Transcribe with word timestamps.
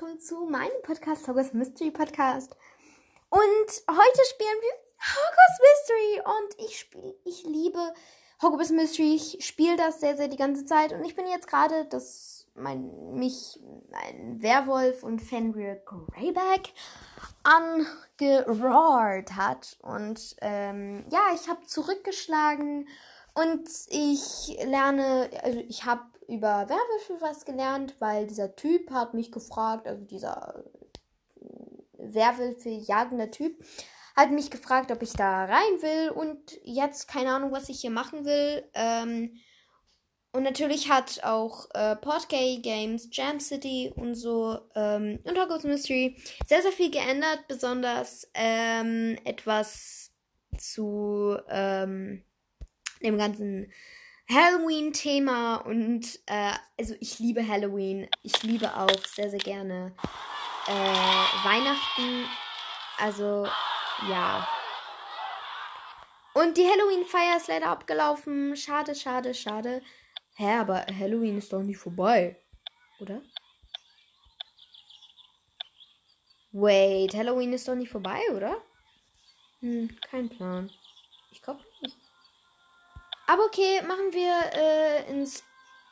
willkommen 0.00 0.18
zu 0.18 0.46
meinem 0.46 0.82
Podcast, 0.82 1.28
Hogwarts 1.28 1.52
Mystery 1.52 1.90
Podcast. 1.90 2.56
Und 3.28 3.40
heute 3.86 4.20
spielen 4.30 4.58
wir 4.62 4.72
Hogwarts 4.98 5.60
Mystery 5.60 6.22
und 6.24 6.64
ich 6.64 6.78
spiele, 6.78 7.14
ich 7.24 7.44
liebe 7.44 7.92
Hogwarts 8.40 8.70
Mystery. 8.70 9.14
Ich 9.16 9.44
spiele 9.44 9.76
das 9.76 10.00
sehr, 10.00 10.16
sehr 10.16 10.28
die 10.28 10.38
ganze 10.38 10.64
Zeit 10.64 10.94
und 10.94 11.04
ich 11.04 11.16
bin 11.16 11.26
jetzt 11.26 11.48
gerade, 11.48 11.84
dass 11.84 12.46
mein, 12.54 13.12
mich 13.12 13.60
ein 13.92 14.40
Werwolf 14.40 15.02
und 15.02 15.20
Fenrir 15.20 15.74
Greyback 15.84 16.72
angeroart 17.42 19.36
hat. 19.36 19.76
Und 19.82 20.34
ähm, 20.40 21.04
ja, 21.10 21.20
ich 21.34 21.46
habe 21.46 21.66
zurückgeschlagen 21.66 22.88
und 23.34 23.68
ich 23.88 24.58
lerne, 24.64 25.30
also 25.42 25.60
ich 25.68 25.84
habe 25.84 26.02
über 26.28 26.68
Werwölfe 26.68 27.20
was 27.20 27.44
gelernt, 27.44 27.96
weil 27.98 28.26
dieser 28.26 28.54
Typ 28.54 28.90
hat 28.90 29.14
mich 29.14 29.32
gefragt, 29.32 29.86
also 29.86 30.04
dieser 30.04 30.64
äh, 31.36 32.14
Werwölfe 32.14 32.68
jagender 32.68 33.30
Typ, 33.30 33.62
hat 34.16 34.30
mich 34.30 34.50
gefragt, 34.50 34.90
ob 34.90 35.02
ich 35.02 35.12
da 35.12 35.44
rein 35.44 35.82
will 35.82 36.10
und 36.10 36.58
jetzt 36.62 37.08
keine 37.08 37.32
Ahnung, 37.32 37.52
was 37.52 37.68
ich 37.68 37.80
hier 37.80 37.90
machen 37.90 38.24
will. 38.24 38.68
Ähm, 38.74 39.36
und 40.32 40.44
natürlich 40.44 40.88
hat 40.88 41.24
auch 41.24 41.68
äh, 41.74 41.96
Portkey 41.96 42.60
Games, 42.62 43.08
Jam 43.10 43.40
City 43.40 43.92
und 43.96 44.14
so 44.14 44.60
ähm, 44.76 45.18
und 45.24 45.38
Hogwarts 45.38 45.64
Mystery 45.64 46.16
sehr, 46.46 46.62
sehr 46.62 46.70
viel 46.70 46.90
geändert, 46.90 47.48
besonders 47.48 48.30
ähm, 48.34 49.18
etwas 49.24 50.12
zu 50.56 51.36
ähm, 51.48 52.24
dem 53.02 53.18
ganzen 53.18 53.72
Halloween-Thema 54.28 55.56
und 55.56 56.20
äh, 56.26 56.52
also 56.78 56.94
ich 57.00 57.18
liebe 57.18 57.46
Halloween. 57.46 58.08
Ich 58.22 58.42
liebe 58.42 58.76
auch 58.76 59.04
sehr, 59.06 59.28
sehr 59.28 59.40
gerne 59.40 59.94
äh, 60.66 60.72
Weihnachten. 60.72 62.26
Also 62.98 63.46
ja. 64.08 64.46
Und 66.34 66.56
die 66.56 66.66
Halloween-Feier 66.66 67.36
ist 67.38 67.48
leider 67.48 67.66
abgelaufen. 67.68 68.56
Schade, 68.56 68.94
schade, 68.94 69.34
schade. 69.34 69.82
Hä, 70.36 70.58
aber 70.58 70.86
Halloween 70.86 71.38
ist 71.38 71.52
doch 71.52 71.62
nicht 71.62 71.78
vorbei. 71.78 72.40
Oder? 73.00 73.22
Wait, 76.52 77.14
Halloween 77.14 77.52
ist 77.52 77.66
doch 77.66 77.74
nicht 77.74 77.90
vorbei, 77.90 78.20
oder? 78.34 78.62
Hm, 79.60 79.96
kein 80.08 80.28
Plan. 80.28 80.70
Ich 81.32 81.42
glaube. 81.42 81.62
Aber 83.30 83.44
okay, 83.44 83.80
machen 83.82 84.12
wir 84.12 84.34
äh, 84.54 85.08
ins 85.08 85.44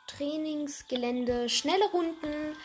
Trainingsgelände 0.07 1.47
schnelle 1.47 1.85
Runden. 1.91 2.57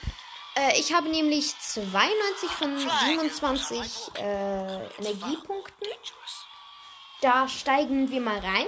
Äh, 0.57 0.81
ich 0.81 0.93
habe 0.93 1.09
nämlich 1.11 1.57
92 1.61 2.51
von 2.51 2.79
27 2.79 4.19
äh, 4.19 4.87
Energiepunkten. 4.99 5.87
Da 7.21 7.47
steigen 7.47 8.11
wir 8.11 8.21
mal 8.21 8.41
rein. 8.41 8.67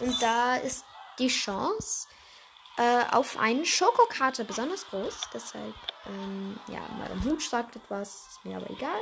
Und 0.00 0.20
da 0.20 0.56
ist 0.56 0.84
die 1.18 1.28
Chance 1.28 2.08
äh, 2.76 3.04
auf 3.12 3.38
eine 3.38 3.64
Schokokarte 3.64 4.44
besonders 4.44 4.86
groß. 4.90 5.14
Deshalb, 5.32 5.74
ähm, 6.08 6.60
ja, 6.68 6.80
Madame 6.98 7.24
Hooch 7.24 7.48
sagt 7.48 7.76
etwas, 7.76 8.26
ist 8.28 8.44
mir 8.44 8.58
aber 8.58 8.68
egal. 8.68 9.00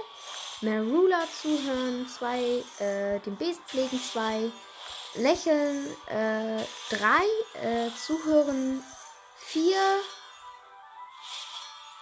Marula 0.61 1.25
zuhören, 1.43 2.07
zwei, 2.07 2.63
äh, 2.79 3.19
den 3.19 3.35
Besen 3.35 3.65
pflegen, 3.67 4.01
zwei. 4.01 4.53
Lächeln, 5.15 5.97
äh, 6.07 6.65
drei, 6.89 7.25
äh, 7.63 7.91
Zuhören, 7.97 8.83
vier. 9.37 10.01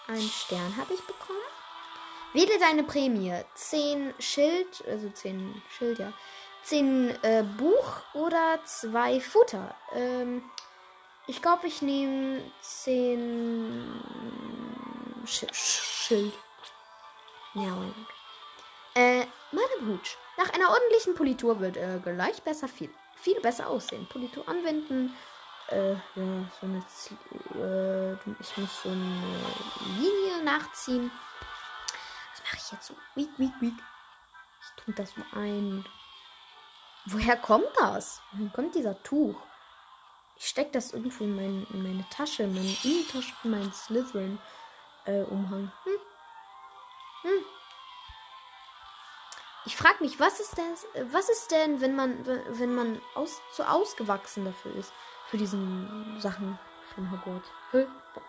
Ein 0.07 0.21
Stern 0.21 0.77
habe 0.77 0.95
ich 0.95 1.01
bekommen. 1.03 1.39
Wähle 2.35 2.59
deine 2.59 2.85
Prämie. 2.85 3.35
Zehn 3.55 4.15
Schild, 4.19 4.85
also 4.87 5.09
zehn 5.11 5.63
Schild, 5.77 5.99
ja. 5.99 6.13
Zehn 6.63 7.11
äh, 7.23 7.45
Buch 7.57 8.03
oder 8.13 8.61
zwei 8.65 9.21
Futter. 9.21 9.75
Ähm, 9.95 10.43
ich 11.27 11.41
glaube, 11.41 11.67
ich 11.67 11.81
nehme 11.81 12.43
zehn 12.61 14.03
Sch 15.27 15.47
Schild. 15.53 16.35
Ja, 17.55 17.75
äh, 18.95 19.27
Madame 19.53 19.93
Hooch. 19.93 20.17
Nach 20.38 20.54
einer 20.54 20.71
ordentlichen 20.71 21.16
Politur 21.16 21.59
wird 21.59 21.76
er 21.76 21.99
gleich 21.99 22.41
besser 22.44 22.69
viel, 22.69 22.94
viel 23.16 23.41
besser 23.41 23.66
aussehen. 23.66 24.06
Politur 24.06 24.49
anwenden. 24.49 25.12
Äh, 25.69 25.94
ja, 25.94 26.00
so 26.15 26.66
eine. 26.66 26.78
Äh, 27.56 28.12
ich 28.38 28.56
muss 28.56 28.82
so 28.84 28.88
eine 28.88 29.21
Linie 29.98 30.44
nachziehen. 30.44 31.10
Was 32.32 32.43
mache 32.44 32.56
ich 32.56 32.71
jetzt 32.71 32.87
so? 32.87 32.94
Weak, 33.16 33.31
weak, 33.37 33.50
weak. 33.60 33.75
Ich 34.60 34.84
tue 34.84 34.94
das 34.94 35.16
mal 35.16 35.27
ein. 35.32 35.84
Woher 37.06 37.37
kommt 37.37 37.66
das? 37.77 38.22
Woher 38.31 38.53
kommt 38.53 38.77
dieser 38.77 39.03
Tuch? 39.03 39.43
Ich 40.37 40.47
stecke 40.47 40.71
das 40.71 40.93
irgendwo 40.93 41.25
in, 41.25 41.34
mein, 41.34 41.66
in 41.72 41.82
meine 41.82 42.09
Tasche, 42.10 42.44
in 42.44 42.54
meine 42.54 42.77
Innentasche 42.84 43.34
von 43.43 43.50
meinem 43.50 43.72
Slytherin-Umhang. 43.72 45.72
Äh, 45.84 45.91
hm. 45.91 46.00
Hm. 47.22 47.44
Frage 49.78 50.03
mich, 50.03 50.19
was 50.19 50.41
ist 50.41 50.59
denn, 50.59 51.12
was 51.12 51.28
ist 51.28 51.53
denn, 51.53 51.81
wenn 51.81 51.94
man, 51.94 52.27
wenn 52.49 52.75
man 52.75 53.00
aus, 53.15 53.41
zu 53.53 53.62
ausgewachsen 53.62 54.44
dafür 54.44 54.75
ist, 54.75 54.93
für 55.28 55.37
diesen 55.37 56.19
Sachen 56.21 56.59
von 56.93 57.09
Hogwarts? 57.12 57.49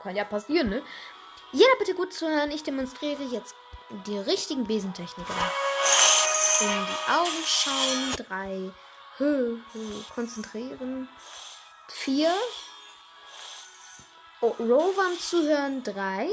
Kann 0.03 0.15
ja 0.15 0.25
passieren, 0.25 0.69
ne? 0.69 0.83
Jeder 1.51 1.75
bitte 1.79 1.95
gut 1.95 2.13
zuhören. 2.13 2.51
Ich 2.51 2.61
demonstriere 2.61 3.23
jetzt 3.23 3.55
die 4.05 4.19
richtigen 4.19 4.67
Besentechniken. 4.67 5.33
In 6.59 6.67
die 6.67 7.11
Augen 7.11 7.43
schauen. 7.43 8.27
Drei. 8.27 8.71
Hö, 9.17 9.57
hö, 9.73 10.03
konzentrieren. 10.13 11.09
Vier. 11.87 12.31
Oh, 14.41 14.53
Rovern 14.59 15.17
zuhören. 15.19 15.81
Drei. 15.81 16.29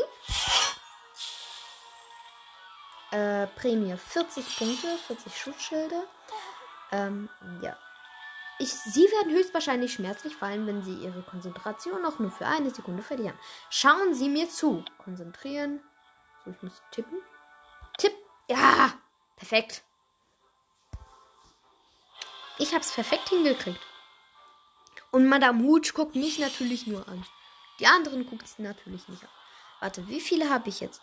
Äh, 3.16 3.46
Prämie 3.46 3.96
40 3.96 4.58
Punkte, 4.58 4.88
40 5.06 5.34
Schutzschilde. 5.34 6.06
Ähm, 6.92 7.30
ja. 7.62 7.74
Ich, 8.58 8.68
sie 8.68 9.04
werden 9.04 9.32
höchstwahrscheinlich 9.32 9.94
schmerzlich 9.94 10.36
fallen, 10.36 10.66
wenn 10.66 10.82
sie 10.82 10.96
ihre 10.96 11.22
Konzentration 11.22 12.02
noch 12.02 12.18
nur 12.18 12.30
für 12.30 12.46
eine 12.46 12.68
Sekunde 12.68 13.02
verlieren. 13.02 13.38
Schauen 13.70 14.12
Sie 14.12 14.28
mir 14.28 14.50
zu. 14.50 14.84
Konzentrieren. 14.98 15.80
So, 16.44 16.50
ich 16.50 16.62
muss 16.62 16.82
tippen. 16.90 17.18
Tipp. 17.96 18.12
Ja, 18.50 18.92
perfekt. 19.36 19.82
Ich 22.58 22.74
hab's 22.74 22.92
perfekt 22.92 23.30
hingekriegt. 23.30 23.80
Und 25.10 25.26
Madame 25.26 25.64
Hooch 25.64 25.94
guckt 25.94 26.16
mich 26.16 26.38
natürlich 26.38 26.86
nur 26.86 27.08
an. 27.08 27.24
Die 27.80 27.86
anderen 27.86 28.26
guckt 28.26 28.44
es 28.44 28.58
natürlich 28.58 29.08
nicht 29.08 29.22
an. 29.22 29.30
Warte, 29.80 30.06
wie 30.06 30.20
viele 30.20 30.50
habe 30.50 30.68
ich 30.68 30.80
jetzt? 30.80 31.00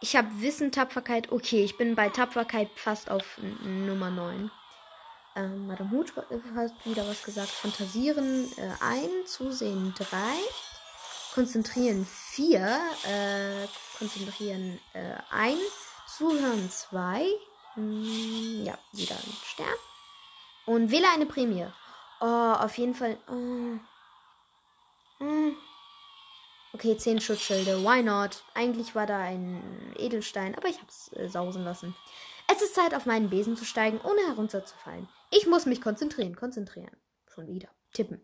Ich 0.00 0.14
habe 0.14 0.28
Wissen, 0.40 0.72
Tapferkeit. 0.72 1.32
Okay, 1.32 1.64
ich 1.64 1.78
bin 1.78 1.94
bei 1.94 2.08
Tapferkeit 2.08 2.68
fast 2.74 3.10
auf 3.10 3.38
Nummer 3.62 4.10
9. 4.10 4.50
Ähm, 5.36 5.66
Madame 5.66 5.90
Hut 5.90 6.12
hat 6.54 6.72
wieder 6.84 7.06
was 7.06 7.22
gesagt. 7.22 7.48
Fantasieren 7.48 8.50
äh, 8.56 8.70
ein, 8.80 9.08
zusehen 9.26 9.94
3. 9.96 10.06
Konzentrieren 11.34 12.06
4. 12.06 12.58
Äh, 13.04 13.68
konzentrieren 13.98 14.78
äh, 14.92 15.14
1. 15.30 15.58
Zuhören 16.06 16.70
2. 16.70 17.26
Hm, 17.74 18.64
ja, 18.64 18.78
wieder 18.92 19.16
ein 19.16 19.36
Stern. 19.44 19.68
Und 20.66 20.90
wähle 20.90 21.08
eine 21.12 21.26
Prämie. 21.26 21.66
Oh, 22.20 22.24
auf 22.24 22.76
jeden 22.78 22.94
Fall. 22.94 23.18
Oh. 23.28 23.78
Hm. 25.18 25.56
Okay, 26.76 26.94
10 26.94 27.22
Schutzschilde. 27.22 27.82
Why 27.84 28.02
not? 28.02 28.44
Eigentlich 28.52 28.94
war 28.94 29.06
da 29.06 29.18
ein 29.18 29.94
Edelstein, 29.96 30.54
aber 30.54 30.68
ich 30.68 30.78
hab's 30.78 31.10
äh, 31.14 31.26
sausen 31.26 31.64
lassen. 31.64 31.96
Es 32.52 32.60
ist 32.60 32.74
Zeit, 32.74 32.94
auf 32.94 33.06
meinen 33.06 33.30
Besen 33.30 33.56
zu 33.56 33.64
steigen, 33.64 33.98
ohne 34.02 34.20
herunterzufallen. 34.26 35.08
Ich 35.30 35.46
muss 35.46 35.64
mich 35.64 35.80
konzentrieren. 35.80 36.36
Konzentrieren. 36.36 36.94
Schon 37.32 37.48
wieder. 37.48 37.70
Tippen. 37.94 38.20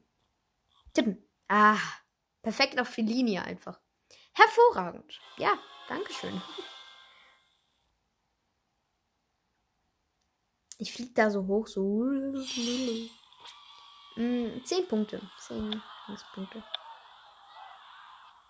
Tippen. 0.92 1.26
Ah. 1.48 1.78
Perfekt 2.42 2.78
auf 2.78 2.94
die 2.94 3.00
Linie 3.00 3.42
einfach. 3.42 3.80
Hervorragend. 4.34 5.18
Ja, 5.38 5.58
Dankeschön. 5.88 6.42
Ich 10.76 10.92
flieg 10.92 11.14
da 11.14 11.30
so 11.30 11.46
hoch, 11.46 11.66
so. 11.68 12.02
Mm, 14.16 14.62
zehn 14.62 14.86
Punkte. 14.88 15.22
Zehn 15.38 15.80
Punkte. 16.34 16.62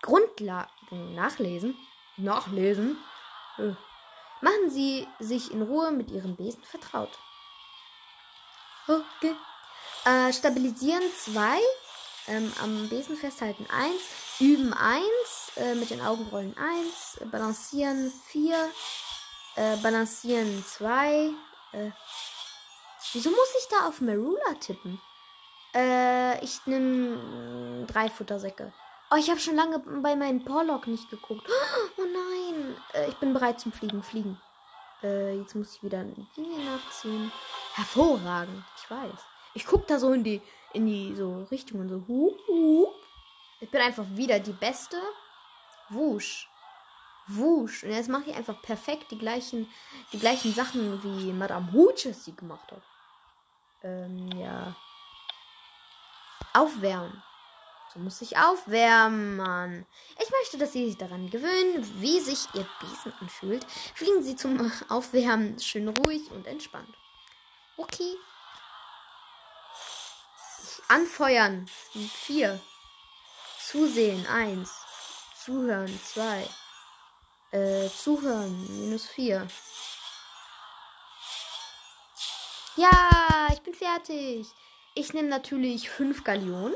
Grundlagen 0.03 1.15
nachlesen. 1.15 1.75
Nachlesen. 2.17 2.97
Äh. 3.57 3.71
Machen 4.41 4.69
Sie 4.69 5.07
sich 5.19 5.51
in 5.51 5.61
Ruhe 5.61 5.91
mit 5.91 6.11
Ihrem 6.11 6.35
Besen 6.35 6.63
vertraut. 6.63 7.17
Okay. 8.87 9.35
Äh, 10.05 10.33
stabilisieren 10.33 11.03
2. 11.17 11.57
Ähm, 12.27 12.53
am 12.61 12.89
Besen 12.89 13.15
festhalten 13.15 13.65
1. 13.69 14.01
Üben 14.39 14.73
1, 14.73 15.03
äh, 15.55 15.75
mit 15.75 15.89
den 15.89 16.01
Augenrollen 16.01 16.55
1, 16.57 17.21
äh, 17.21 17.25
Balancieren 17.25 18.11
4, 18.27 18.69
äh, 19.55 19.77
Balancieren 19.77 20.65
2. 20.65 21.31
Äh, 21.71 21.91
wieso 23.13 23.29
muss 23.29 23.55
ich 23.59 23.67
da 23.69 23.87
auf 23.87 24.01
Merula 24.01 24.53
tippen? 24.59 25.01
Ich 26.41 26.67
nehme 26.67 27.87
drei 27.87 28.07
Futtersäcke. 28.07 28.71
Oh, 29.13 29.15
ich 29.15 29.29
habe 29.29 29.39
schon 29.39 29.55
lange 29.55 29.77
bei 29.77 30.15
meinem 30.15 30.43
Porlock 30.43 30.87
nicht 30.87 31.09
geguckt. 31.09 31.47
Oh 31.97 32.01
nein. 32.01 32.75
Äh, 32.93 33.09
ich 33.09 33.15
bin 33.17 33.33
bereit 33.33 33.59
zum 33.59 33.71
Fliegen. 33.71 34.01
Fliegen. 34.01 34.41
Äh, 35.03 35.37
jetzt 35.37 35.53
muss 35.53 35.75
ich 35.75 35.83
wieder 35.83 35.99
eine 35.99 36.15
nachziehen. 36.65 37.31
Hervorragend. 37.75 38.63
Ich 38.77 38.89
weiß. 38.89 39.19
Ich 39.53 39.65
gucke 39.67 39.85
da 39.87 39.99
so 39.99 40.11
in 40.13 40.23
die, 40.23 40.41
in 40.73 40.87
die 40.87 41.13
so 41.15 41.43
Richtungen. 41.51 41.87
So. 41.87 42.03
Hup, 42.07 42.39
hup. 42.47 42.95
Ich 43.59 43.69
bin 43.69 43.81
einfach 43.81 44.05
wieder 44.15 44.39
die 44.39 44.53
Beste. 44.53 44.97
Wusch. 45.89 46.49
Wusch. 47.27 47.83
Und 47.83 47.91
jetzt 47.91 48.09
mache 48.09 48.31
ich 48.31 48.35
einfach 48.35 48.59
perfekt 48.63 49.11
die 49.11 49.19
gleichen, 49.19 49.69
die 50.11 50.19
gleichen 50.19 50.53
Sachen, 50.55 51.03
wie 51.03 51.31
Madame 51.31 51.71
Hooch 51.71 52.07
sie 52.11 52.35
gemacht 52.35 52.71
hat. 52.71 52.81
Ähm, 53.83 54.31
ja. 54.31 54.75
Aufwärmen. 56.53 57.21
So 57.93 57.99
muss 57.99 58.21
ich 58.21 58.37
aufwärmen, 58.37 59.35
Mann. 59.37 59.85
Ich 60.19 60.29
möchte, 60.31 60.57
dass 60.57 60.73
Sie 60.73 60.87
sich 60.87 60.97
daran 60.97 61.29
gewöhnen, 61.29 62.01
wie 62.01 62.19
sich 62.19 62.47
Ihr 62.55 62.65
Besen 62.79 63.13
anfühlt. 63.19 63.65
Fliegen 63.93 64.23
Sie 64.23 64.35
zum 64.35 64.71
Aufwärmen 64.89 65.59
schön 65.59 65.87
ruhig 65.87 66.31
und 66.31 66.47
entspannt. 66.47 66.95
Okay. 67.77 68.15
Anfeuern. 70.87 71.67
Vier. 71.67 72.59
Zusehen. 73.59 74.25
Eins. 74.25 74.71
Zuhören. 75.37 75.99
Zwei. 76.03 76.47
Äh, 77.51 77.89
zuhören. 77.89 78.65
Minus 78.79 79.05
vier. 79.05 79.47
Ja, 82.75 83.47
ich 83.51 83.61
bin 83.61 83.75
fertig. 83.75 84.47
Ich 84.95 85.13
nehme 85.13 85.29
natürlich 85.29 85.91
fünf 85.91 86.23
Gallionen. 86.23 86.75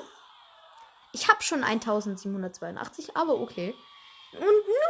Ich 1.13 1.27
habe 1.27 1.41
schon 1.41 1.63
1782, 1.63 3.15
aber 3.15 3.39
okay. 3.39 3.73
Und 4.33 4.41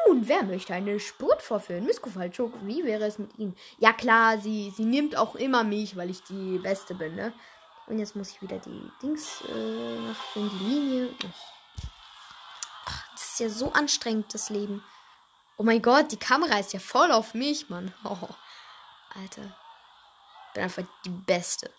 nun, 0.07 0.27
wer 0.27 0.43
möchte 0.43 0.73
eine 0.73 0.99
Spurt 0.99 1.41
vorführen? 1.41 1.85
Miss 1.85 2.01
Kowalczuk, 2.01 2.53
wie 2.63 2.83
wäre 2.83 3.05
es 3.05 3.19
mit 3.19 3.37
Ihnen? 3.37 3.55
Ja 3.77 3.93
klar, 3.93 4.39
sie, 4.39 4.73
sie 4.75 4.85
nimmt 4.85 5.15
auch 5.15 5.35
immer 5.35 5.63
mich, 5.63 5.95
weil 5.95 6.09
ich 6.09 6.23
die 6.23 6.57
Beste 6.57 6.95
bin, 6.95 7.15
ne? 7.15 7.33
Und 7.85 7.99
jetzt 7.99 8.15
muss 8.15 8.31
ich 8.31 8.41
wieder 8.41 8.57
die 8.59 8.91
Dings 9.01 9.41
äh, 9.47 9.99
nachführen, 9.99 10.51
die 10.59 10.65
Linie. 10.65 11.09
Oh. 11.23 11.27
Das 13.13 13.23
ist 13.23 13.39
ja 13.39 13.49
so 13.49 13.71
anstrengend, 13.71 14.33
das 14.33 14.49
Leben. 14.49 14.83
Oh 15.57 15.63
mein 15.63 15.81
Gott, 15.81 16.11
die 16.11 16.17
Kamera 16.17 16.59
ist 16.59 16.73
ja 16.73 16.79
voll 16.79 17.11
auf 17.11 17.33
mich, 17.33 17.69
Mann. 17.69 17.93
Oh, 18.03 18.17
Alter. 19.15 19.55
Ich 20.47 20.53
bin 20.53 20.63
einfach 20.63 20.83
die 21.05 21.09
Beste. 21.09 21.71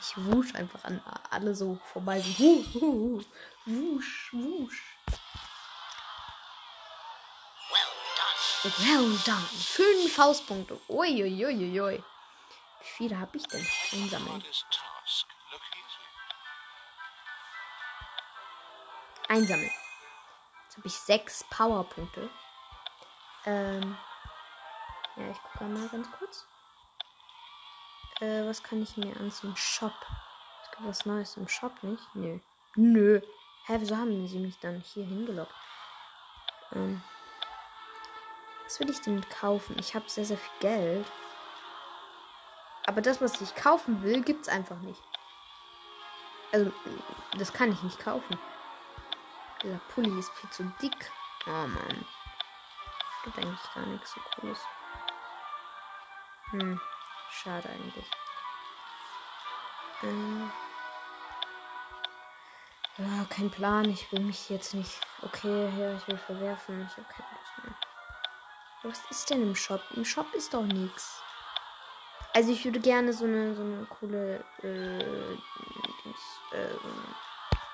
Ich 0.00 0.16
wusch 0.16 0.54
einfach 0.54 0.84
an 0.84 1.02
alle 1.30 1.54
so 1.54 1.78
vorbei. 1.92 2.20
So, 2.20 2.64
wusch, 2.74 3.26
wusch, 3.66 4.32
wusch. 4.32 4.98
Well 8.64 9.16
done. 9.24 9.40
Fünf 9.40 10.14
Faustpunkte. 10.14 10.80
Uiuiuiui. 10.88 11.98
Wie 11.98 12.86
viele 12.96 13.18
habe 13.18 13.36
ich 13.36 13.44
denn? 13.44 13.66
Einsammeln. 13.92 14.44
Einsammeln. 19.28 19.70
Jetzt 20.64 20.76
habe 20.76 20.86
ich 20.86 20.94
sechs 20.94 21.44
Powerpunkte. 21.50 22.30
Ähm. 23.44 23.96
Ja, 25.16 25.30
ich 25.30 25.42
gucke 25.42 25.64
mal 25.64 25.88
ganz 25.88 26.10
kurz. 26.18 26.46
Äh, 28.20 28.46
was 28.46 28.62
kann 28.62 28.82
ich 28.82 28.96
mir 28.96 29.16
anziehen? 29.16 29.56
Shop. 29.56 29.94
Es 30.62 30.70
gibt 30.70 30.88
was 30.88 31.06
Neues 31.06 31.36
im 31.36 31.48
Shop, 31.48 31.72
nicht? 31.82 32.02
Nö. 32.14 32.38
Nö. 32.74 33.20
Hä, 33.66 33.76
wieso 33.78 33.96
haben 33.96 34.26
sie 34.26 34.38
mich 34.38 34.58
dann 34.58 34.80
hier 34.80 35.04
hingelockt? 35.04 35.54
Ähm. 36.72 37.02
Was 38.64 38.80
will 38.80 38.90
ich 38.90 39.00
denn 39.00 39.26
kaufen? 39.28 39.76
Ich 39.78 39.94
habe 39.94 40.08
sehr, 40.08 40.24
sehr 40.24 40.38
viel 40.38 40.60
Geld. 40.60 41.06
Aber 42.86 43.02
das, 43.02 43.20
was 43.20 43.40
ich 43.40 43.54
kaufen 43.54 44.02
will, 44.02 44.22
gibt's 44.22 44.48
einfach 44.48 44.78
nicht. 44.80 45.02
Also, 46.52 46.72
das 47.38 47.52
kann 47.52 47.72
ich 47.72 47.82
nicht 47.82 47.98
kaufen. 47.98 48.38
Dieser 49.62 49.78
Pulli 49.94 50.18
ist 50.18 50.30
viel 50.32 50.50
zu 50.50 50.64
dick. 50.80 51.10
Oh 51.46 51.50
Mann. 51.50 52.06
Gibt 53.24 53.38
eigentlich 53.38 53.74
gar 53.74 53.86
nichts 53.86 54.12
so 54.12 54.20
cooles. 54.34 54.58
Hm. 56.50 56.80
Schade 57.30 57.68
eigentlich. 57.68 58.06
Ähm. 60.02 60.50
Ja, 62.98 63.24
kein 63.28 63.50
Plan. 63.50 63.84
Ich 63.88 64.10
will 64.12 64.20
mich 64.20 64.50
jetzt 64.50 64.74
nicht. 64.74 65.00
Okay, 65.22 65.70
ja, 65.78 65.94
ich 65.96 66.08
will 66.08 66.18
verwerfen. 66.18 66.88
Ich 66.90 66.96
habe 66.96 67.06
keine 67.08 67.28
Lust 67.30 67.64
mehr. 67.64 67.74
Was 68.82 69.10
ist 69.10 69.30
denn 69.30 69.42
im 69.42 69.54
Shop? 69.54 69.82
Im 69.94 70.04
Shop 70.04 70.32
ist 70.34 70.54
doch 70.54 70.62
nichts. 70.62 71.22
Also 72.34 72.52
ich 72.52 72.64
würde 72.64 72.80
gerne 72.80 73.12
so 73.12 73.24
eine 73.24 73.54
so 73.54 73.62
eine 73.62 73.86
coole 73.86 74.44
äh, 74.62 75.32
äh, 76.52 76.78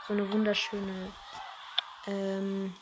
so 0.06 0.12
eine 0.12 0.30
wunderschöne 0.32 1.12
ähm, 2.06 2.74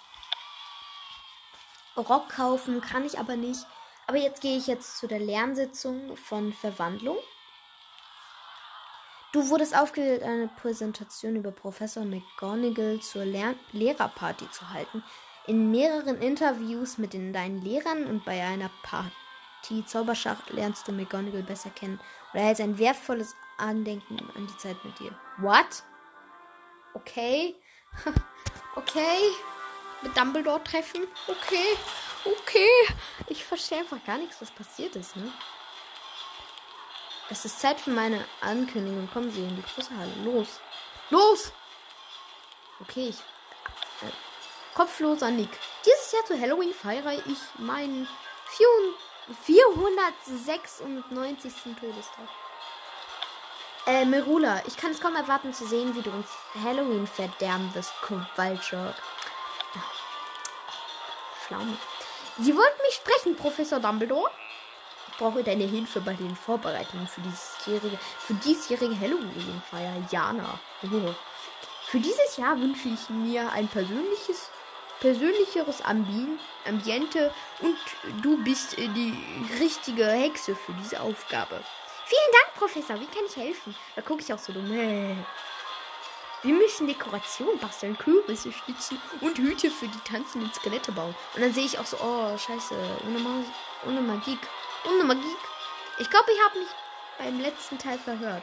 Rock 1.97 2.29
kaufen, 2.31 2.81
kann 2.81 3.05
ich 3.05 3.19
aber 3.19 3.37
nicht. 3.37 3.67
Aber 4.07 4.19
jetzt 4.19 4.43
gehe 4.43 4.57
ich 4.57 4.67
jetzt 4.67 4.99
zu 4.99 5.07
der 5.07 5.21
Lernsitzung 5.21 6.17
von 6.17 6.53
Verwandlung. 6.53 7.17
Du 9.33 9.49
wurdest 9.49 9.75
aufgewählt, 9.75 10.23
eine 10.23 10.49
Präsentation 10.49 11.37
über 11.37 11.53
Professor 11.53 12.05
McGonagall 12.05 13.01
zur 13.01 13.25
Lehr 13.25 13.55
Lehrerparty 13.73 14.51
zu 14.51 14.69
halten. 14.71 15.03
In 15.47 15.71
mehreren 15.71 16.21
Interviews 16.21 16.99
mit 16.99 17.15
den, 17.15 17.33
deinen 17.33 17.63
Lehrern 17.63 18.07
und 18.07 18.25
bei 18.27 18.43
einer 18.43 18.71
Party 18.83 19.87
Zauberschach 19.87 20.51
lernst 20.51 20.87
du 20.87 20.93
McGonagall 20.93 21.43
besser 21.43 21.71
kennen 21.71 21.99
und 22.33 22.41
erhältst 22.41 22.61
ein 22.61 22.79
wertvolles 22.79 23.35
Andenken 23.57 24.19
an 24.37 24.47
die 24.47 24.57
Zeit 24.59 24.85
mit 24.85 24.99
dir. 24.99 25.17
What? 25.39 25.83
Okay. 26.95 27.55
okay. 28.77 29.19
Mit 30.03 30.15
Dumbledore 30.15 30.63
treffen? 30.63 31.05
Okay. 31.27 31.79
Okay. 32.25 32.71
Ich 33.29 33.45
verstehe 33.45 33.79
einfach 33.79 34.03
gar 34.05 34.19
nichts, 34.19 34.41
was 34.41 34.51
passiert 34.51 34.97
ist, 34.97 35.15
ne? 35.17 35.33
Es 37.31 37.45
ist 37.45 37.61
Zeit 37.61 37.81
für 37.81 37.91
meine 37.91 38.25
Ankündigung. 38.41 39.09
Kommen 39.13 39.31
Sie 39.33 39.43
in 39.43 39.57
die 39.57 39.63
große 39.63 39.97
Halle. 39.97 40.13
Los. 40.23 40.61
Los! 41.11 41.53
Okay, 42.81 43.09
ich. 43.09 43.19
Äh, 44.07 44.13
kopfloser 44.75 45.31
Nick. 45.31 45.49
Dieses 45.87 46.13
Jahr 46.13 46.25
zu 46.27 46.39
Halloween 46.39 46.75
feiere 46.75 47.15
ich 47.27 47.39
meinen 47.59 48.07
496. 49.45 51.53
Todestag. 51.81 52.29
Äh, 53.87 54.05
Merula, 54.05 54.63
ich 54.67 54.77
kann 54.77 54.91
es 54.93 55.01
kaum 55.01 55.17
erwarten 55.17 55.55
zu 55.55 55.67
sehen, 55.67 55.97
wie 55.97 56.03
du 56.03 56.11
uns 56.11 56.29
Halloween 56.63 57.07
verderben 57.07 57.75
wirst, 57.75 57.95
Kowalczuk. 58.03 58.95
Pflaume. 61.47 61.79
Sie 62.39 62.57
wollten 62.57 62.83
mich 62.83 62.95
sprechen, 62.95 63.37
Professor 63.37 63.79
Dumbledore? 63.79 64.31
Ich 65.09 65.19
brauche 65.19 65.45
deine 65.45 65.65
Hilfe 65.65 66.01
bei 66.01 66.15
den 66.15 66.35
Vorbereitungen 66.35 67.07
für 67.07 67.21
diesjährige, 67.21 67.99
für 68.19 68.35
diesjährige 68.35 68.99
Halloween-Feier, 68.99 70.09
Jana. 70.11 70.59
Oh. 70.85 71.15
Für 71.87 72.01
dieses 72.01 72.39
Jahr 72.39 72.59
wünsche 72.59 72.89
ich 72.89 73.11
mir 73.11 73.53
ein 73.53 73.69
persönliches, 73.69 74.49
persönlicheres 75.01 75.83
Ambi 75.83 76.39
Ambiente 76.67 77.35
und 77.61 77.77
du 78.23 78.43
bist 78.43 78.79
die 78.79 79.15
richtige 79.61 80.07
Hexe 80.07 80.57
für 80.57 80.73
diese 80.83 81.01
Aufgabe. 81.01 81.61
Vielen 82.07 82.33
Dank, 82.33 82.55
Professor. 82.57 82.99
Wie 82.99 83.07
kann 83.07 83.25
ich 83.27 83.37
helfen? 83.37 83.75
Da 83.95 84.03
gucke 84.03 84.23
ich 84.23 84.33
auch 84.33 84.39
so 84.39 84.53
dumm. 84.53 84.71
Wir 86.43 86.55
müssen 86.55 86.89
Dekoration 86.89 87.59
basteln, 87.61 87.97
Kürbisse 87.97 88.53
schnitzen 88.53 89.01
und 89.21 89.39
Hüte 89.39 89.71
für 89.71 89.87
die 89.87 90.01
tanzenden 90.01 90.53
Skelette 90.53 90.91
bauen. 90.91 91.15
Und 91.35 91.43
dann 91.43 91.53
sehe 91.53 91.65
ich 91.65 91.79
auch 91.79 91.87
so, 91.87 91.97
oh, 92.03 92.37
scheiße, 92.37 92.75
ohne, 93.07 93.21
Ma 93.21 93.45
ohne 93.87 94.01
Magie. 94.01 94.37
Ohne 94.85 95.05
Magie. 95.05 95.37
Ich 95.99 96.11
glaube, 96.11 96.33
ich 96.33 96.41
habe 96.45 96.59
mich 96.59 96.69
beim 97.19 97.39
letzten 97.41 97.79
Teil 97.79 97.99
verhört. 97.99 98.43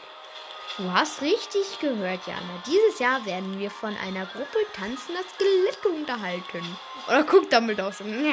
Du 0.78 0.90
hast 0.94 1.22
richtig 1.22 1.80
gehört, 1.80 2.26
Jana. 2.26 2.64
Dieses 2.66 3.00
Jahr 3.00 3.26
werden 3.26 3.60
wir 3.60 3.70
von 3.70 3.94
einer 3.98 4.26
Gruppe 4.28 4.60
tanzender 4.74 5.24
Skelette 5.36 5.90
unterhalten. 5.90 6.78
Oder 7.08 7.24
guck 7.24 7.50
damit 7.50 7.82
aus. 7.82 7.98
So. 7.98 8.06
Und 8.06 8.24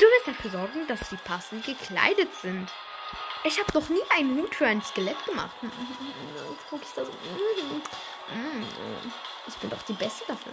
du 0.00 0.06
wirst 0.06 0.28
dafür 0.28 0.50
sorgen, 0.50 0.86
dass 0.86 1.10
sie 1.10 1.16
passend 1.16 1.66
gekleidet 1.66 2.34
sind. 2.40 2.72
Ich 3.46 3.60
habe 3.60 3.78
noch 3.78 3.88
nie 3.90 4.02
einen 4.16 4.38
Hut 4.38 4.54
für 4.54 4.66
ein 4.66 4.82
Skelett 4.82 5.22
gemacht. 5.26 5.54
Guck 6.70 6.82
ich 6.82 6.88
da 6.94 7.04
so. 7.04 7.12
Ich 9.46 9.54
bin 9.56 9.68
doch 9.68 9.82
die 9.82 9.92
Beste 9.92 10.24
dafür. 10.26 10.52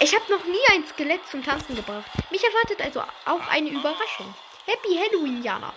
Ich 0.00 0.14
habe 0.14 0.32
noch 0.32 0.44
nie 0.44 0.64
ein 0.72 0.86
Skelett 0.86 1.26
zum 1.28 1.44
Tanzen 1.44 1.76
gebracht. 1.76 2.10
Mich 2.30 2.42
erwartet 2.42 2.80
also 2.80 3.02
auch 3.26 3.46
eine 3.48 3.68
Überraschung. 3.68 4.34
Happy 4.64 4.96
Halloween, 4.96 5.42
Jana. 5.42 5.74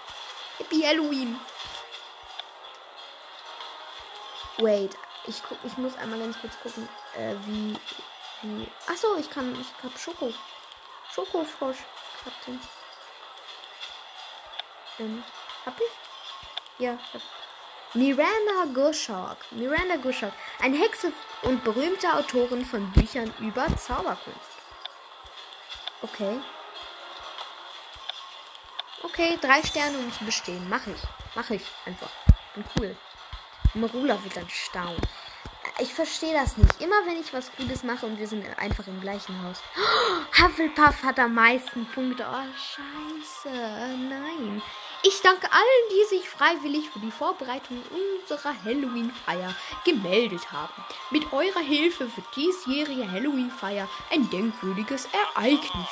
Happy 0.58 0.82
Halloween. 0.82 1.40
Wait, 4.60 4.96
ich 5.26 5.42
guck, 5.44 5.58
ich 5.64 5.76
muss 5.78 5.98
einmal 5.98 6.20
ganz 6.20 6.40
kurz 6.40 6.58
gucken, 6.62 6.88
äh, 7.18 7.36
wie, 7.46 7.76
wie. 8.44 8.68
Achso, 8.88 9.18
ich 9.18 9.30
kann, 9.30 9.60
ich 9.60 9.68
hab 9.84 9.98
Schoko. 10.00 10.34
Schokofrosch. 11.14 11.78
Den. 12.48 12.60
Ähm, 15.00 15.24
hab 15.66 15.80
ich? 15.80 15.92
Ja, 16.80 16.94
ich 16.94 17.14
hab. 17.14 17.22
Miranda 17.94 18.66
Goshawk. 18.74 19.38
Miranda 19.52 19.98
Goshawk. 19.98 20.34
Eine 20.60 20.78
Hexe 20.78 21.12
und 21.42 21.64
berühmte 21.64 22.14
Autorin 22.14 22.66
von 22.66 22.90
Büchern 22.94 23.34
über 23.40 23.68
Zauberkunst. 23.76 24.40
Okay. 26.02 26.40
Okay, 29.04 29.38
drei 29.42 29.62
Sterne 29.64 29.98
um 29.98 30.12
zu 30.14 30.24
bestehen. 30.24 30.68
Mach 30.70 30.88
ich. 30.88 31.02
Mach 31.36 31.50
ich 31.50 31.64
einfach. 31.86 32.10
Bin 32.56 32.64
cool. 32.80 32.96
Marula 33.74 34.24
wird 34.24 34.38
dann 34.38 34.50
staunen. 34.50 35.02
Ich 35.82 35.96
verstehe 35.96 36.34
das 36.34 36.58
nicht. 36.58 36.80
Immer 36.80 37.08
wenn 37.08 37.20
ich 37.20 37.34
was 37.34 37.52
Gutes 37.58 37.82
mache 37.82 38.06
und 38.06 38.20
wir 38.20 38.28
sind 38.28 38.46
einfach 38.60 38.86
im 38.86 39.02
gleichen 39.02 39.36
Haus. 39.44 39.58
Oh, 39.76 40.42
Hufflepuff 40.44 41.02
hat 41.02 41.18
am 41.18 41.34
meisten 41.34 41.88
Punkte. 41.88 42.24
Oh, 42.24 42.46
scheiße. 42.56 43.50
Nein. 43.50 44.62
Ich 45.02 45.20
danke 45.24 45.52
allen, 45.52 45.90
die 45.90 46.16
sich 46.16 46.30
freiwillig 46.30 46.88
für 46.92 47.00
die 47.00 47.10
Vorbereitung 47.10 47.82
unserer 47.90 48.54
Halloween-Feier 48.64 49.56
gemeldet 49.84 50.52
haben. 50.52 50.86
Mit 51.10 51.34
eurer 51.34 51.62
Hilfe 51.62 52.16
wird 52.16 52.28
diesjährige 52.36 53.12
Halloween-Feier 53.12 53.90
ein 54.12 54.30
denkwürdiges 54.30 55.08
Ereignis. 55.36 55.90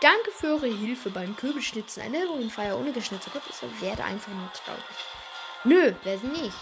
Danke 0.00 0.30
für 0.30 0.54
eure 0.54 0.68
Hilfe 0.68 1.10
beim 1.10 1.34
Kürbisschnitzen. 1.34 2.04
Eine 2.04 2.20
Halloween-Feier 2.20 2.78
ohne 2.78 2.92
geschnitzte 2.92 3.32
ist 3.50 3.80
werde 3.80 4.04
einfach 4.04 4.32
nur 4.32 4.52
traurig. 4.52 4.82
Nö, 5.64 5.94
wer 6.04 6.18
sie 6.18 6.28
nicht. 6.28 6.54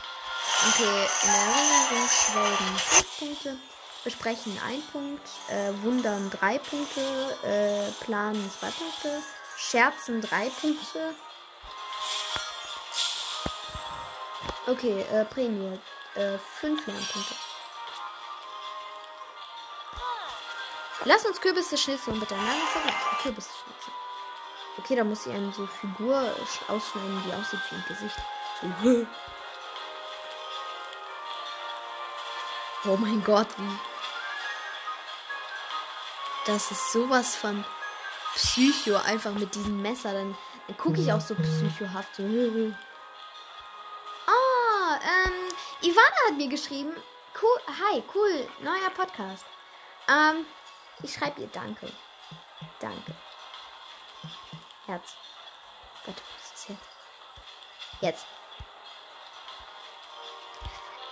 Okay, 0.68 1.09
in 1.23 1.32
der 1.32 1.40
Erinnerung 1.40 2.09
schwelgen 2.09 2.78
5 2.78 3.18
Punkte. 3.18 3.56
Besprechen 4.04 4.61
1 4.66 4.87
Punkt. 4.92 5.28
Äh, 5.49 5.73
Wundern 5.82 6.30
3 6.30 6.59
Punkte. 6.59 7.00
Äh, 7.42 8.04
planen 8.04 8.50
2 8.61 8.66
Punkte. 8.70 9.23
Scherzen 9.56 10.20
3 10.20 10.50
Punkte. 10.61 11.14
Okay, 14.66 15.02
äh, 15.12 15.25
Prämie. 15.25 15.78
Äh, 16.14 16.38
5 16.61 16.87
Lernpunkte. 16.87 17.35
Lass 21.04 21.25
uns 21.25 21.40
Kürbisse 21.40 21.78
schnitzeln 21.78 22.14
und 22.14 22.20
miteinander 22.20 22.66
vergleichen. 22.66 23.18
Kürbisse 23.23 23.49
schnitzeln. 23.49 23.97
Okay, 24.76 24.97
da 24.97 25.04
muss 25.04 25.26
ich 25.26 25.32
eine 25.32 25.52
so 25.52 25.66
Figur 25.66 26.16
ausschneiden, 26.68 27.23
die 27.26 27.32
aussieht 27.32 27.61
wie 27.70 27.76
ein 27.76 27.85
Gesicht. 27.88 28.16
Oh 32.84 32.96
mein 32.96 33.22
Gott, 33.22 33.49
wie. 33.58 33.78
Das 36.46 36.70
ist 36.70 36.92
sowas 36.92 37.37
von 37.37 37.64
Psycho, 38.34 38.96
einfach 38.96 39.32
mit 39.32 39.54
diesem 39.54 39.82
Messer. 39.82 40.12
Dann, 40.12 40.37
dann 40.66 40.76
gucke 40.78 41.00
ich 41.00 41.12
auch 41.12 41.20
so 41.20 41.34
psychohaft. 41.34 42.16
So. 42.16 42.22
ähm, 42.22 42.72
Ivana 45.82 46.16
hat 46.28 46.37
mir 46.37 46.49
geschrieben. 46.49 46.92
Cool, 47.40 47.60
hi, 47.66 48.02
cool, 48.14 48.49
neuer 48.60 48.90
Podcast. 48.94 49.44
Ähm, 50.08 50.46
ich 51.02 51.12
schreibe 51.12 51.40
ihr 51.42 51.49
Danke. 51.49 51.90
Danke. 52.80 53.14
Herz. 54.87 55.14
Gott, 56.04 56.16
was 56.16 56.60
ist 56.60 56.68
jetzt? 56.68 56.88
Jetzt. 58.00 58.39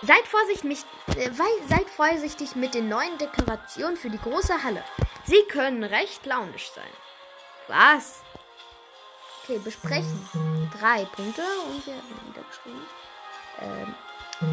Seid 0.01 0.25
vorsichtig, 0.27 0.85
äh, 1.17 1.29
seid 1.67 1.89
vorsichtig 1.89 2.55
mit 2.55 2.73
den 2.73 2.87
neuen 2.87 3.17
Dekorationen 3.17 3.97
für 3.97 4.09
die 4.09 4.17
große 4.17 4.63
Halle. 4.63 4.83
Sie 5.25 5.43
können 5.49 5.83
recht 5.83 6.25
launisch 6.25 6.71
sein. 6.73 6.91
Was? 7.67 8.21
Okay, 9.43 9.59
besprechen. 9.59 10.69
Drei 10.79 11.05
Punkte 11.05 11.43
und 11.67 11.85
wir 11.85 11.95
haben 11.95 12.33
wieder 12.33 12.43
geschrieben. 12.47 12.85
Ähm, 13.61 13.95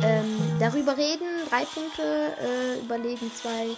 ähm, 0.02 0.58
darüber 0.58 0.96
reden, 0.96 1.28
drei 1.48 1.64
Punkte, 1.64 2.36
äh, 2.40 2.80
überlegen 2.80 3.32
zwei, 3.32 3.68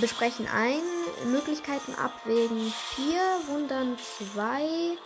besprechen 0.00 0.48
ein, 0.48 0.80
Möglichkeiten 1.26 1.94
abwägen, 1.96 2.72
vier, 2.94 3.20
wundern 3.46 3.98
zwei. 3.98 4.96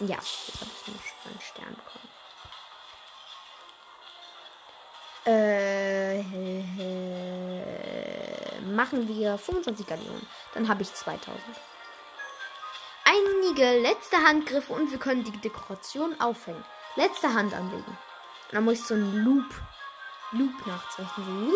Ja, 0.00 0.16
jetzt 0.16 0.60
habe 0.60 0.70
ich 0.84 1.30
einen 1.30 1.40
Stern 1.40 1.76
bekommen. 1.76 2.11
Äh, 5.24 6.22
machen 8.62 9.06
wir 9.08 9.38
25 9.38 9.86
Gallionen. 9.86 10.26
Dann 10.54 10.68
habe 10.68 10.82
ich 10.82 10.92
2000. 10.92 11.40
Einige 13.04 13.80
letzte 13.80 14.16
Handgriffe 14.16 14.72
und 14.72 14.90
wir 14.90 14.98
können 14.98 15.24
die 15.24 15.32
Dekoration 15.32 16.20
aufhängen. 16.20 16.64
Letzte 16.96 17.32
Hand 17.32 17.54
anlegen. 17.54 17.98
Dann 18.50 18.64
muss 18.64 18.80
ich 18.80 18.84
so 18.84 18.94
einen 18.94 19.24
Loop, 19.24 19.46
Loop 20.32 20.66
nachzeichnen. 20.66 21.52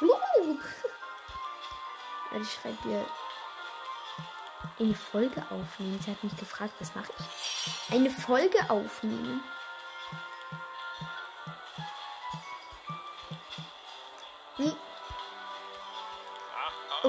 So, 0.00 0.06
Loop. 0.06 0.60
Ich 2.40 2.50
schreibe 2.50 2.78
hier 2.84 3.06
eine 4.78 4.94
Folge 4.94 5.42
aufnehmen. 5.50 6.00
Sie 6.02 6.10
hat 6.10 6.24
mich 6.24 6.34
gefragt, 6.36 6.72
was 6.78 6.94
mache 6.94 7.12
ich? 7.18 7.94
Eine 7.94 8.08
Folge 8.08 8.58
aufnehmen. 8.70 9.42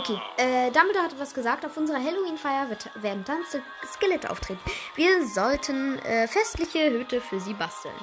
Okay, 0.05 0.19
äh, 0.35 0.69
Dumbledore 0.71 1.05
hat 1.05 1.17
was 1.17 1.33
gesagt. 1.33 1.65
Auf 1.65 1.77
unserer 1.77 1.97
Halloween-Feier 1.97 2.67
werden 2.95 3.23
tanzende 3.23 3.65
Skelette 3.85 4.29
auftreten. 4.29 4.59
Wir 4.95 5.25
sollten 5.25 5.97
äh, 5.99 6.27
festliche 6.27 6.91
Hüte 6.91 7.21
für 7.21 7.39
sie 7.39 7.53
basteln. 7.53 7.95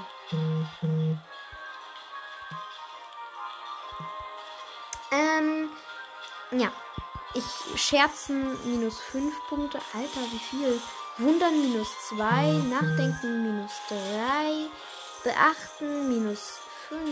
Ähm, 5.12 5.68
ja. 6.52 6.72
Ich 7.34 7.44
scherzen 7.78 8.58
minus 8.64 8.98
5 9.00 9.34
Punkte. 9.50 9.78
Alter, 9.92 10.20
wie 10.32 10.38
viel? 10.38 10.80
Wundern 11.18 11.60
minus 11.60 11.88
2. 12.08 12.16
Nachdenken 12.70 13.42
minus 13.44 13.72
3. 13.88 14.70
Beachten 15.22 16.08
minus 16.08 16.60
5. 16.88 17.02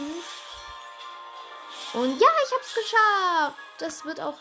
Und 1.93 2.19
ja, 2.19 2.29
ich 2.47 2.55
hab's 2.55 2.75
geschafft. 2.75 3.59
Das 3.79 4.05
wird 4.07 4.21
auch 4.21 4.39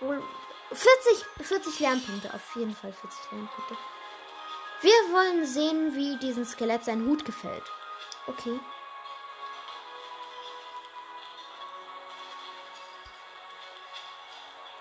40, 0.00 1.24
40 1.42 1.80
Lernpunkte. 1.80 2.32
Auf 2.32 2.56
jeden 2.56 2.74
Fall 2.74 2.92
40 2.92 3.32
Lernpunkte. 3.32 3.76
Wir 4.80 4.92
wollen 5.12 5.44
sehen, 5.44 5.94
wie 5.94 6.16
diesem 6.16 6.44
Skelett 6.44 6.84
sein 6.84 7.06
Hut 7.06 7.24
gefällt. 7.24 7.64
Okay. 8.26 8.58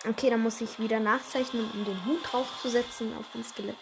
Okay, 0.08 0.30
dann 0.30 0.42
muss 0.42 0.62
ich 0.62 0.80
wieder 0.80 1.00
nachzeichnen, 1.00 1.70
um 1.74 1.84
den 1.84 2.06
Hut 2.06 2.20
draufzusetzen 2.24 3.16
auf 3.18 3.26
dem 3.34 3.44
Skelett. 3.44 3.78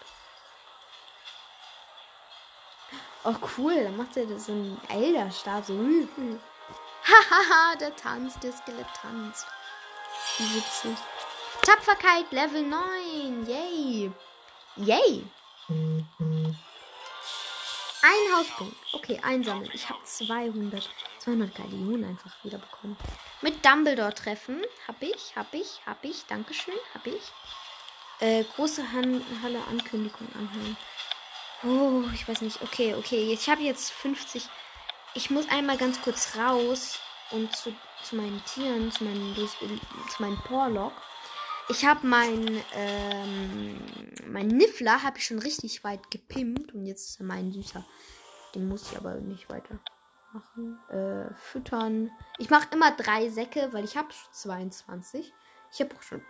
Oh, 3.23 3.35
cool. 3.57 3.83
Dann 3.83 3.97
macht 3.97 4.17
er 4.17 4.39
so 4.39 4.53
einen 4.53 4.81
Elderstab. 4.89 5.65
So. 5.65 5.73
Hahaha, 7.03 7.75
der 7.75 7.95
tanzt, 7.95 8.41
der 8.41 8.53
Skelett 8.53 8.87
tanzt. 8.99 9.45
Wie 10.37 10.55
witzig. 10.55 10.97
Tapferkeit 11.67 12.31
Level 12.31 12.63
9. 12.63 13.45
Yay. 13.45 14.09
Yay. 14.77 15.23
Ein 18.01 18.35
Hauspunkt. 18.37 18.77
Okay, 18.93 19.19
einsammeln. 19.21 19.69
Ich 19.73 19.89
habe 19.89 20.01
200. 20.01 20.89
200 21.19 21.53
Gallionen 21.53 22.05
einfach 22.05 22.31
wieder 22.45 22.57
bekommen. 22.57 22.95
Mit 23.41 23.65
Dumbledore 23.65 24.13
treffen. 24.13 24.61
Hab 24.87 25.01
ich, 25.01 25.35
hab 25.35 25.53
ich, 25.53 25.81
hab 25.85 26.01
ich. 26.05 26.25
Dankeschön, 26.27 26.73
hab 26.93 27.05
ich. 27.05 27.33
Äh, 28.21 28.45
große 28.55 28.93
Han 28.93 29.21
Halle 29.43 29.59
Ankündigung 29.69 30.29
anhören. 30.35 30.77
Oh, 31.63 32.09
ich 32.13 32.25
weiß 32.25 32.43
nicht. 32.43 32.61
Okay, 32.61 32.95
okay. 32.95 33.33
Ich 33.33 33.49
habe 33.49 33.61
jetzt 33.61 33.91
50 33.91 34.47
ich 35.17 35.31
muss 35.31 35.49
einmal 35.49 35.77
ganz 35.77 35.99
kurz 36.01 36.37
raus 36.37 36.99
und 37.31 37.53
zu, 37.55 37.73
zu 38.03 38.15
meinen 38.15 38.39
Tieren, 38.45 38.91
zu 38.91 39.03
meinen, 39.03 39.35
zu 39.35 40.21
meinen 40.21 40.37
Porlock. 40.43 40.93
Ich 41.69 41.85
habe 41.85 42.07
mein, 42.07 42.63
ähm, 42.73 43.77
mein 44.27 44.47
Niffler 44.47 45.03
habe 45.03 45.17
ich 45.17 45.25
schon 45.25 45.39
richtig 45.39 45.83
weit 45.83 46.09
gepimpt 46.11 46.73
und 46.73 46.85
jetzt 46.85 47.19
mein 47.19 47.51
süßer. 47.51 47.85
Den 48.55 48.69
muss 48.69 48.89
ich 48.91 48.97
aber 48.97 49.15
nicht 49.15 49.49
weiter. 49.49 49.79
machen. 50.31 50.79
Äh, 50.89 51.33
füttern. 51.33 52.11
Ich 52.37 52.49
mache 52.49 52.67
immer 52.71 52.91
drei 52.91 53.29
Säcke, 53.29 53.69
weil 53.71 53.83
ich 53.83 53.97
habe 53.97 54.09
22. 54.31 55.33
Ich 55.71 55.81
habe 55.81 55.95
auch 55.95 56.01
schon 56.01 56.21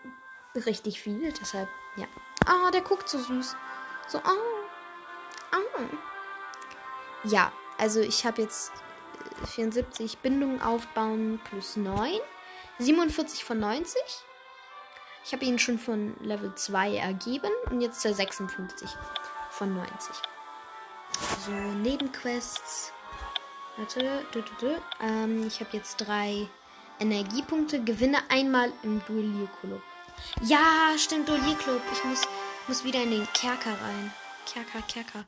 richtig 0.55 1.01
viel, 1.01 1.31
deshalb, 1.39 1.69
ja. 1.97 2.07
Ah, 2.45 2.71
der 2.71 2.81
guckt 2.81 3.07
so 3.07 3.19
süß. 3.19 3.55
So, 4.07 4.17
ah. 4.19 4.33
Ah. 5.51 5.57
Ja, 7.23 7.51
also 7.77 7.99
ich 7.99 8.25
habe 8.25 8.41
jetzt 8.41 8.71
74 9.45 10.13
äh, 10.13 10.17
Bindungen 10.23 10.61
aufbauen 10.61 11.39
plus 11.43 11.75
9. 11.75 12.19
47 12.79 13.43
von 13.43 13.59
90. 13.59 13.95
Ich 15.27 15.33
habe 15.33 15.43
ihn 15.43 15.59
schon 15.59 15.77
von 15.77 16.15
Level 16.21 16.55
2 16.55 16.95
ergeben 16.95 17.51
und 17.69 17.81
jetzt 17.81 18.01
der 18.05 18.13
56 18.13 18.89
von 19.49 19.75
90. 19.75 19.93
So, 21.45 21.51
Nebenquests. 21.51 22.93
Warte. 23.75 24.25
Du, 24.31 24.41
du, 24.41 24.51
du. 24.61 24.81
Ähm, 25.01 25.45
ich 25.45 25.59
habe 25.59 25.75
jetzt 25.75 25.97
drei 25.97 26.47
Energiepunkte. 27.01 27.83
Gewinne 27.83 28.19
einmal 28.29 28.71
im 28.83 29.03
Duellierclub. 29.05 29.81
Ja, 30.43 30.95
stimmt, 30.97 31.27
Duellierclub. 31.27 31.81
Ich 31.91 32.05
muss, 32.05 32.21
muss 32.69 32.85
wieder 32.85 33.03
in 33.03 33.11
den 33.11 33.27
Kerker 33.33 33.71
rein. 33.81 34.13
Kerker, 34.45 34.81
Kerker. 34.83 35.25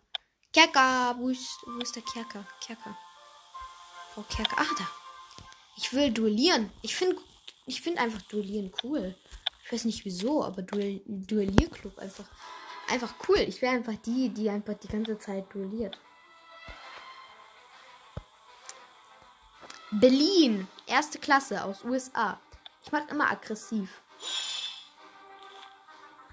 Kerker, 0.53 1.15
wo 1.20 1.27
ist, 1.27 1.60
wo 1.65 1.82
ist 1.82 1.98
der 1.98 2.03
Kerker? 2.03 2.48
Kerker. 2.65 2.98
Oh, 4.15 4.24
Kerker. 4.34 4.62
Ah, 4.62 4.75
da. 4.77 4.88
Ich 5.75 5.91
will 5.91 6.10
duellieren. 6.10 6.72
Ich 6.84 6.96
finde 6.96 7.18
ich 7.65 7.82
find 7.82 8.00
einfach 8.00 8.22
duellieren 8.24 8.72
cool. 8.82 9.15
Ich 9.69 9.73
weiß 9.73 9.85
nicht 9.85 10.03
wieso, 10.03 10.43
aber 10.43 10.63
Duell 10.63 10.99
Duellierclub 11.05 11.99
einfach, 11.99 12.25
einfach 12.88 13.13
cool. 13.27 13.38
Ich 13.38 13.61
wäre 13.61 13.75
einfach 13.75 13.93
die, 14.03 14.29
die 14.29 14.49
einfach 14.49 14.73
die 14.73 14.88
ganze 14.88 15.19
Zeit 15.19 15.45
duelliert. 15.53 15.99
Berlin, 19.91 20.67
erste 20.88 21.19
Klasse 21.19 21.63
aus 21.63 21.83
USA. 21.83 22.39
Ich 22.83 22.91
mag 22.91 23.11
immer 23.11 23.29
aggressiv. 23.29 24.01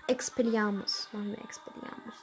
Expelliarmus. 0.07 1.11
Machen 1.13 1.33
wir 1.33 1.45
Expelliarmus. 1.45 2.15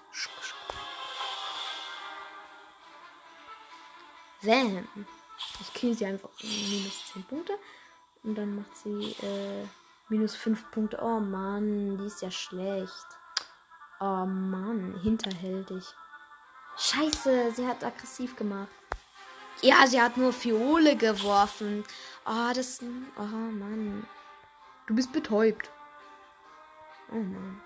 Wam. 4.41 4.87
Ich 5.61 5.73
kill 5.75 5.95
sie 5.95 6.07
einfach 6.07 6.29
minus 6.41 7.13
10 7.13 7.23
Punkte. 7.25 7.53
Und 8.23 8.33
dann 8.33 8.55
macht 8.55 8.75
sie 8.77 9.11
äh, 9.21 9.67
minus 10.13 10.35
5 10.35 10.69
Punkte. 10.71 10.99
Oh 11.01 11.19
Mann, 11.19 11.97
die 11.97 12.05
ist 12.05 12.21
ja 12.21 12.29
schlecht. 12.29 13.07
Oh 13.99 14.25
Mann, 14.25 14.99
hinterhältig. 15.01 15.83
Scheiße, 16.77 17.51
sie 17.55 17.67
hat 17.67 17.83
aggressiv 17.83 18.35
gemacht. 18.35 18.69
Ja, 19.61 19.87
sie 19.87 19.99
hat 19.99 20.17
nur 20.17 20.31
Fiole 20.31 20.95
geworfen. 20.95 21.83
Oh, 22.25 22.51
das. 22.53 22.79
Oh 23.17 23.21
Mann. 23.23 24.05
Du 24.87 24.95
bist 24.95 25.11
betäubt. 25.11 25.71
Oh 27.11 27.15
Mann. 27.15 27.61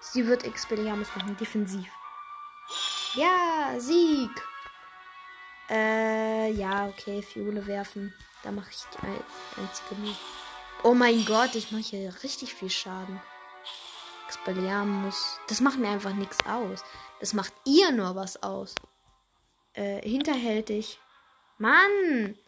Sie 0.00 0.26
wird 0.26 0.44
Expelliarmus 0.44 1.08
machen, 1.14 1.36
defensiv. 1.36 1.88
Ja, 3.14 3.78
Sieg. 3.78 4.30
Äh, 5.70 6.50
ja, 6.52 6.88
okay, 6.88 7.22
Fiole 7.22 7.64
werfen. 7.66 8.12
Da 8.42 8.50
mache 8.50 8.70
ich 8.70 8.84
die 8.92 9.60
einzige 9.60 9.94
Move. 10.00 10.43
Oh 10.86 10.92
mein 10.92 11.24
Gott, 11.24 11.54
ich 11.54 11.70
mache 11.70 11.80
hier 11.80 12.14
richtig 12.22 12.52
viel 12.52 12.68
Schaden. 12.68 13.18
Expelliarmus. 14.26 15.40
Das 15.48 15.62
macht 15.62 15.78
mir 15.78 15.88
einfach 15.88 16.12
nichts 16.12 16.44
aus. 16.44 16.84
Das 17.20 17.32
macht 17.32 17.54
ihr 17.64 17.90
nur 17.90 18.14
was 18.16 18.42
aus. 18.42 18.74
Äh, 19.72 20.06
hinterhältig. 20.06 21.00
Mann! 21.56 22.38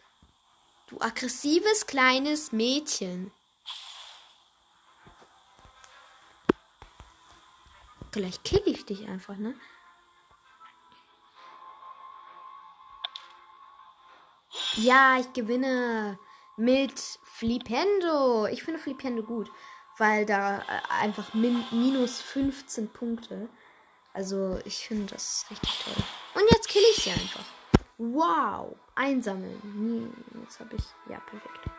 Du 0.85 1.01
aggressives 1.01 1.87
kleines 1.87 2.51
Mädchen. 2.51 3.31
Vielleicht 8.11 8.43
kill 8.43 8.61
ich 8.67 8.85
dich 8.85 9.07
einfach, 9.07 9.37
ne? 9.37 9.55
Ja, 14.75 15.17
ich 15.19 15.33
gewinne 15.33 16.19
mit 16.57 16.99
Flipendo. 17.23 18.47
Ich 18.47 18.63
finde 18.63 18.79
Flipendo 18.79 19.23
gut, 19.23 19.49
weil 19.97 20.25
da 20.25 20.59
äh, 20.59 20.63
einfach 21.01 21.33
min 21.33 21.63
minus 21.71 22.19
15 22.21 22.89
Punkte. 22.89 23.47
Also 24.13 24.59
ich 24.65 24.87
finde 24.87 25.13
das 25.13 25.45
richtig 25.49 25.79
toll. 25.83 26.03
Und 26.33 26.51
jetzt 26.51 26.67
kill 26.67 26.81
ich 26.91 27.03
sie 27.03 27.11
einfach. 27.11 27.45
Wow. 27.99 28.75
Einsammeln. 28.95 30.13
Jetzt 30.41 30.59
habe 30.59 30.75
ich. 30.75 30.83
Ja, 31.09 31.19
perfekt. 31.19 31.69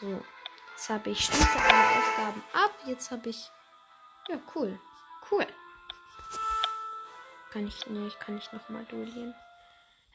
So. 0.00 0.22
Jetzt 0.70 0.90
habe 0.90 1.10
ich 1.10 1.24
Stufe 1.24 1.58
alle 1.58 1.98
Aufgaben 1.98 2.44
ab. 2.52 2.72
Jetzt 2.86 3.10
habe 3.10 3.28
ich. 3.30 3.50
Ja, 4.28 4.38
cool. 4.54 4.78
Cool. 5.30 5.46
Kann 7.50 7.66
ich. 7.66 7.86
Nee, 7.88 8.06
ich 8.06 8.18
kann 8.20 8.36
nicht 8.36 8.52
nochmal 8.52 8.84
duellieren. 8.84 9.34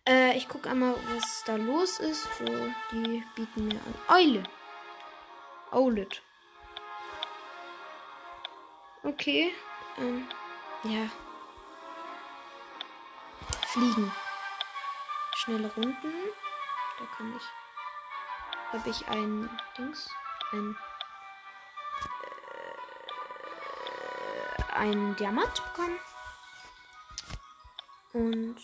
Äh, 0.05 0.35
ich 0.35 0.49
gucke 0.49 0.69
einmal, 0.69 0.95
was 1.13 1.43
da 1.45 1.55
los 1.55 1.99
ist. 1.99 2.27
So, 2.37 2.45
die 2.91 3.23
bieten 3.35 3.67
mir 3.67 3.79
an. 3.79 3.95
Eule. 4.09 4.43
Owlet. 5.71 6.21
Okay. 9.03 9.53
Ähm, 9.97 10.27
ja. 10.83 11.09
Fliegen. 13.67 14.11
Schnelle 15.35 15.71
Runden. 15.73 16.13
Da 16.99 17.05
kann 17.17 17.35
ich. 17.35 17.43
Habe 18.73 18.89
ich 18.89 19.07
ein 19.07 19.49
Dings. 19.77 20.09
Ein. 20.51 20.77
Äh, 24.69 24.73
ein 24.73 25.15
Diamant 25.15 25.63
bekommen. 25.63 25.99
Und 28.13 28.57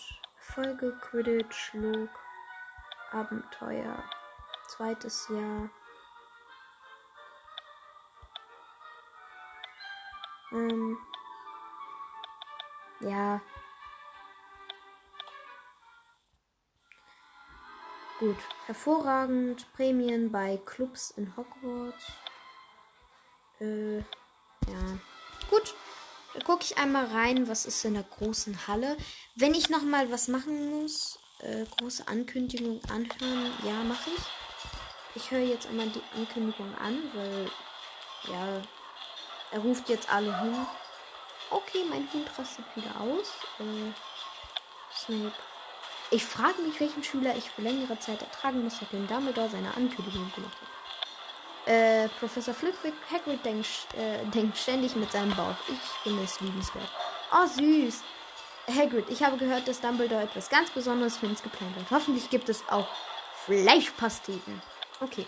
Folge 0.54 0.92
Quidditch, 1.00 1.72
Log, 1.74 2.10
Abenteuer, 3.12 4.02
zweites 4.66 5.28
Jahr. 5.28 5.70
Ähm, 10.52 10.98
ja. 13.00 13.40
Gut. 18.18 18.36
Hervorragend. 18.66 19.72
Prämien 19.72 20.32
bei 20.32 20.60
Clubs 20.66 21.12
in 21.12 21.36
Hogwarts. 21.36 22.12
Äh, 23.60 23.98
ja. 23.98 24.98
Gut. 25.48 25.74
Da 26.34 26.40
gucke 26.44 26.64
ich 26.64 26.78
einmal 26.78 27.06
rein, 27.06 27.48
was 27.48 27.66
ist 27.66 27.84
in 27.84 27.94
der 27.94 28.04
großen 28.04 28.68
Halle. 28.68 28.96
Wenn 29.34 29.54
ich 29.54 29.68
noch 29.68 29.82
mal 29.82 30.10
was 30.12 30.28
machen 30.28 30.70
muss, 30.70 31.18
äh, 31.40 31.64
große 31.78 32.06
Ankündigung 32.06 32.80
anhören, 32.84 33.52
ja, 33.64 33.82
mache 33.84 34.10
ich. 34.16 34.22
Ich 35.16 35.30
höre 35.32 35.40
jetzt 35.40 35.66
einmal 35.66 35.88
die 35.88 36.02
Ankündigung 36.16 36.72
an, 36.78 37.02
weil, 37.14 37.50
ja, 38.32 38.62
er 39.50 39.58
ruft 39.58 39.88
jetzt 39.88 40.12
alle 40.12 40.38
hin. 40.40 40.54
Okay, 41.50 41.84
mein 41.88 42.08
Hund 42.12 42.30
rastet 42.38 42.64
wieder 42.76 43.00
aus. 43.00 43.32
Äh, 43.58 43.92
Snape. 44.94 45.32
Ich 46.12 46.24
frage 46.24 46.62
mich, 46.62 46.78
welchen 46.80 47.02
Schüler 47.02 47.36
ich 47.36 47.50
für 47.50 47.62
längere 47.62 47.98
Zeit 47.98 48.20
ertragen 48.22 48.62
muss, 48.62 48.80
nachdem 48.80 49.08
Dumbledore 49.08 49.48
seine 49.48 49.74
Ankündigung 49.76 50.30
gemacht 50.32 50.56
hat. 50.60 50.79
Äh, 51.66 52.08
Professor 52.18 52.54
Flitwick 52.54 52.94
Hagrid 53.10 53.44
denkt, 53.44 53.66
äh, 53.96 54.24
denkt 54.30 54.56
ständig 54.56 54.96
mit 54.96 55.12
seinem 55.12 55.34
Bauch. 55.36 55.54
Ich 55.68 55.78
finde 56.02 56.24
es 56.24 56.40
liebenswert. 56.40 56.88
Oh, 57.32 57.46
süß. 57.46 58.02
Hagrid, 58.74 59.06
ich 59.08 59.22
habe 59.22 59.36
gehört, 59.36 59.68
dass 59.68 59.80
Dumbledore 59.80 60.22
etwas 60.22 60.48
ganz 60.48 60.70
Besonderes 60.70 61.16
für 61.16 61.26
uns 61.26 61.42
geplant 61.42 61.76
hat. 61.76 61.90
Hoffentlich 61.90 62.30
gibt 62.30 62.48
es 62.48 62.66
auch 62.68 62.86
Fleischpasteten. 63.44 64.62
Okay. 65.00 65.26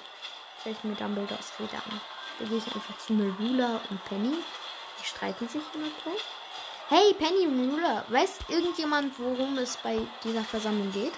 Ich 0.64 0.84
mir 0.84 0.94
Dumbledores 0.94 1.52
Rede 1.58 1.74
an. 1.74 2.00
Da 2.38 2.44
gehe 2.44 2.58
ich 2.58 2.66
einfach 2.66 2.96
zu 2.98 3.12
Merula 3.14 3.80
und 3.90 4.04
Penny. 4.04 4.32
Die 5.00 5.04
streiten 5.04 5.48
sich 5.48 5.62
immer 5.74 5.88
gleich. 6.02 6.22
Hey, 6.88 7.14
Penny 7.14 7.46
und 7.46 7.56
Merula, 7.56 8.04
weiß 8.08 8.38
irgendjemand, 8.48 9.18
worum 9.18 9.58
es 9.58 9.76
bei 9.78 9.98
dieser 10.22 10.44
Versammlung 10.44 10.92
geht? 10.92 11.12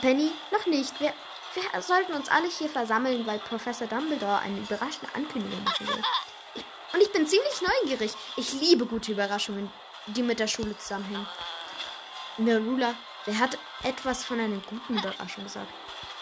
Penny, 0.00 0.30
noch 0.50 0.64
nicht. 0.66 0.98
Wir, 1.00 1.12
wir 1.54 1.82
sollten 1.82 2.14
uns 2.14 2.28
alle 2.28 2.48
hier 2.48 2.68
versammeln, 2.68 3.26
weil 3.26 3.38
Professor 3.40 3.86
Dumbledore 3.86 4.38
eine 4.38 4.58
überraschende 4.58 5.14
Ankündigung 5.14 5.62
machen 5.64 5.88
will. 5.88 6.02
Und 6.92 7.00
ich 7.00 7.12
bin 7.12 7.26
ziemlich 7.26 7.60
neugierig. 7.60 8.12
Ich 8.36 8.52
liebe 8.54 8.86
gute 8.86 9.12
Überraschungen, 9.12 9.72
die 10.06 10.22
mit 10.22 10.40
der 10.40 10.48
Schule 10.48 10.76
zusammenhängen. 10.76 11.26
Nerula, 12.38 12.94
wer 13.26 13.38
hat 13.38 13.58
etwas 13.82 14.24
von 14.24 14.40
einer 14.40 14.58
guten 14.58 14.98
Überraschung 14.98 15.44
gesagt? 15.44 15.72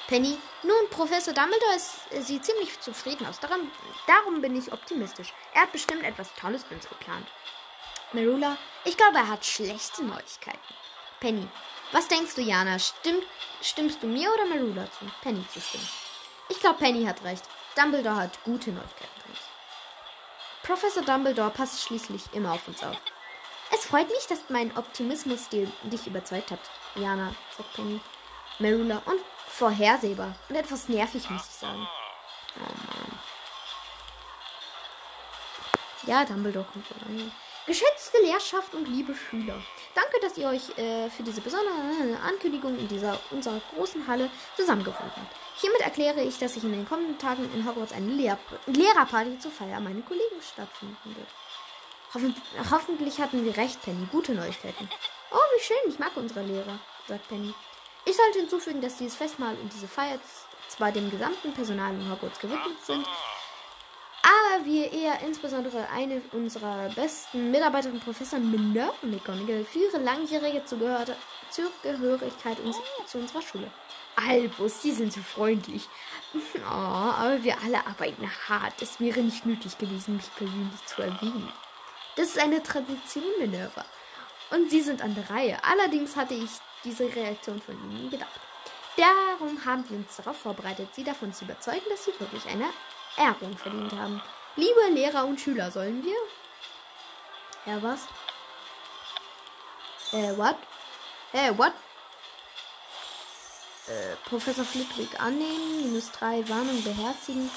Penny, 0.09 0.39
nun, 0.63 0.89
Professor 0.91 1.35
Dumbledore 1.35 1.77
ist, 1.77 1.93
äh, 2.11 2.23
sieht 2.23 2.45
ziemlich 2.45 2.81
zufrieden 2.81 3.27
aus. 3.27 3.41
Darum, 3.41 3.71
darum 4.07 4.41
bin 4.41 4.57
ich 4.57 4.73
optimistisch. 4.73 5.35
Er 5.53 5.63
hat 5.63 5.73
bestimmt 5.73 6.03
etwas 6.03 6.33
Tolles 6.35 6.63
mit 6.71 6.81
uns 6.81 6.89
geplant. 6.89 7.27
Merula, 8.13 8.57
ich 8.85 8.97
glaube, 8.97 9.19
er 9.19 9.29
hat 9.29 9.45
schlechte 9.45 10.03
Neuigkeiten. 10.03 10.59
Penny, 11.21 11.47
Was 11.93 12.09
denkst 12.09 12.35
du, 12.35 12.43
Jana? 12.43 12.79
Stimm, 12.79 13.23
stimmst 13.63 14.03
du 14.03 14.07
mir 14.07 14.33
oder 14.33 14.47
Marula 14.47 14.91
zu? 14.93 15.07
Penny 15.23 15.45
zu 15.53 15.61
stimmen. 15.61 15.89
Ich 16.51 16.61
glaube, 16.61 16.79
Penny 16.79 17.05
hat 17.05 17.23
recht. 17.25 17.45
Dumbledore 17.77 18.17
hat 18.17 18.45
gute 18.45 18.71
Neuigkeiten 18.71 19.21
für 19.23 19.29
uns. 19.31 19.41
Professor 20.63 21.03
Dumbledore 21.03 21.51
passt 21.51 21.83
schließlich 21.83 22.23
immer 22.33 22.53
auf 22.53 22.69
uns 22.69 22.83
auf. 22.83 22.97
Es 23.71 23.85
freut 23.87 24.09
mich, 24.09 24.27
dass 24.29 24.41
mein 24.49 24.77
Optimismus 24.77 25.49
dich 25.49 26.07
überzeugt 26.07 26.51
hat, 26.51 26.61
Jana, 26.95 27.35
sagt 27.57 27.73
Penny. 27.75 28.01
Marula 28.59 29.03
und 29.07 29.21
vorhersehbar 29.47 30.35
und 30.49 30.57
etwas 30.57 30.89
nervig, 30.89 31.31
muss 31.31 31.47
ich 31.47 31.55
sagen. 31.55 31.89
Oh 32.57 32.61
Mann. 32.61 33.19
Ja, 36.07 36.25
Dumbledore 36.25 36.67
kommt 36.73 36.87
so 36.89 36.95
rein. 37.07 37.33
Geschätzte 37.69 38.17
Lehrschaft 38.23 38.73
und 38.73 38.89
liebe 38.89 39.15
Schüler, 39.15 39.61
danke, 39.95 40.19
dass 40.23 40.39
ihr 40.39 40.49
euch 40.49 40.71
äh, 40.79 41.11
für 41.11 41.23
diese 41.23 41.43
besondere 41.43 41.77
Ankündigung 42.27 42.79
in 42.79 42.89
dieser 42.89 43.21
unserer 43.31 43.61
großen 43.75 44.07
Halle 44.07 44.31
zusammengefunden 44.57 45.13
habt. 45.15 45.37
Hiermit 45.61 45.83
erkläre 45.83 46.23
ich, 46.23 46.39
dass 46.39 46.57
ich 46.57 46.65
in 46.65 46.73
den 46.73 46.89
kommenden 46.89 47.19
Tagen 47.19 47.45
in 47.53 47.69
Hogwarts 47.69 47.93
eine 47.93 48.11
Lehr 48.11 48.39
Lehrerparty 48.65 49.39
zur 49.39 49.51
Feier 49.51 49.81
meiner 49.81 50.01
Kollegen 50.01 50.41
stattfinden 50.41 51.15
wird. 51.15 51.29
Hoffen 52.15 52.35
hoffentlich 52.71 53.21
hatten 53.21 53.45
wir 53.45 53.55
recht, 53.59 53.83
Penny. 53.83 54.09
Gute 54.11 54.33
Neuigkeiten. 54.33 54.89
Oh, 55.31 55.37
wie 55.55 55.63
schön, 55.63 55.77
ich 55.91 55.99
mag 55.99 56.17
unsere 56.17 56.41
Lehrer, 56.41 56.79
sagt 57.07 57.29
Penny. 57.29 57.53
Ich 58.07 58.17
sollte 58.17 58.39
hinzufügen, 58.39 58.81
dass 58.81 58.97
dieses 58.97 59.15
Festmahl 59.15 59.55
und 59.57 59.71
diese 59.75 59.89
Feier 59.89 60.19
zwar 60.69 60.91
dem 60.91 61.11
gesamten 61.11 61.53
Personal 61.53 61.93
in 61.93 62.11
Hogwarts 62.11 62.41
gewidmet 62.41 62.83
sind, 62.83 63.07
wir 64.65 64.93
eher 64.93 65.21
insbesondere 65.21 65.89
eine 65.91 66.21
unserer 66.33 66.89
besten 66.91 67.51
Mitarbeiterinnen, 67.51 68.01
Professor 68.01 68.39
Minder 68.39 68.93
McGonagall, 69.03 69.65
für 69.65 69.79
ihre 69.79 69.99
langjährige 69.99 70.65
Zugehörigkeit 70.65 72.61
uns, 72.61 72.77
zu 73.07 73.19
unserer 73.19 73.43
Schule. 73.43 73.71
Albus, 74.17 74.81
die 74.81 74.93
sind 74.93 75.13
so 75.13 75.21
freundlich. 75.21 75.89
Oh, 76.57 76.71
aber 76.71 77.43
wir 77.43 77.57
alle 77.65 77.87
arbeiten 77.87 78.31
hart. 78.49 78.83
Es 78.83 79.01
wäre 79.01 79.21
nicht 79.21 79.47
nötig 79.47 79.79
gewesen, 79.79 80.17
mich 80.17 80.31
persönlich 80.37 80.85
zu 80.85 81.01
erwähnen. 81.01 81.51
Das 82.17 82.27
ist 82.27 82.39
eine 82.39 82.63
Tradition, 82.63 83.25
Minerva. 83.39 83.85
Und 84.51 84.69
sie 84.71 84.83
sind 84.83 85.01
an 85.01 85.15
der 85.15 85.31
Reihe. 85.31 85.57
Allerdings 85.65 86.17
hatte 86.17 86.35
ich 86.35 86.51
diese 86.85 87.05
Reaktion 87.05 87.63
von 87.63 87.75
ihnen 87.77 88.11
gedacht. 88.11 88.41
Darum 88.97 89.65
haben 89.65 89.89
wir 89.89 89.97
uns 89.97 90.17
darauf 90.17 90.37
vorbereitet, 90.37 90.95
sie 90.95 91.05
davon 91.05 91.33
zu 91.33 91.45
überzeugen, 91.45 91.87
dass 91.89 92.05
sie 92.05 92.13
wirklich 92.19 92.45
eine 92.47 92.69
Ehrung 93.17 93.57
verdient 93.57 93.93
haben. 93.93 94.21
Liebe 94.59 94.89
Lehrer 94.91 95.25
und 95.25 95.41
Schüler, 95.41 95.71
sollen 95.71 96.05
wir? 96.05 96.17
Ja, 97.65 97.81
was? 97.81 98.01
Äh, 100.11 100.37
what? 100.37 100.57
Äh, 101.33 101.57
what? 101.57 101.73
Äh, 103.87 104.17
Professor 104.29 104.65
Flitwick 104.65 105.21
annehmen, 105.21 105.85
minus 105.85 106.11
3, 106.11 106.49
Warnung 106.49 106.83
beherzigen, 106.83 107.49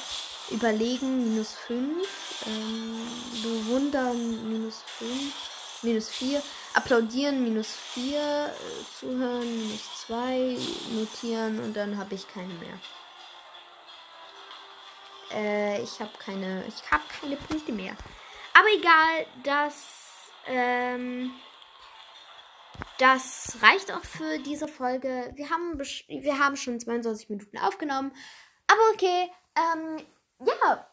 überlegen, 0.52 1.28
minus 1.28 1.54
5, 1.66 2.08
ähm, 2.46 3.08
bewundern, 3.42 4.52
minus 4.52 4.84
5, 5.00 5.34
minus 5.82 6.08
4, 6.10 6.44
applaudieren, 6.76 7.44
minus 7.44 7.70
4, 7.96 8.20
äh, 8.20 9.00
zuhören, 9.00 9.60
minus 9.60 9.82
2, 10.06 10.56
notieren 10.92 11.62
und 11.62 11.74
dann 11.74 11.98
habe 11.98 12.14
ich 12.14 12.28
keine 12.28 12.54
mehr. 12.54 12.78
Äh, 15.36 15.82
ich 15.82 16.00
habe 16.00 16.12
keine, 16.17 16.65
ich 16.67 16.91
habe 16.91 17.04
keine 17.20 17.36
Punkte 17.38 17.72
mehr. 17.72 17.96
Aber 18.54 18.67
egal, 18.76 19.26
das, 19.44 20.32
ähm, 20.48 21.32
das 22.98 23.58
reicht 23.62 23.91
auch 23.91 24.04
für 24.04 24.39
diese 24.39 24.67
Folge. 24.67 25.32
Wir 25.36 25.50
haben, 25.50 25.80
wir 25.80 26.39
haben 26.39 26.56
schon 26.56 26.80
22 26.80 27.30
Minuten 27.30 27.58
aufgenommen. 27.58 28.12
Aber 28.67 28.82
okay, 28.94 29.32
ähm, 29.56 30.06
ja, 30.46 30.88